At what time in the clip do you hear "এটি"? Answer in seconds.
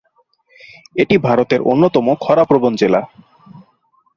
0.95-1.15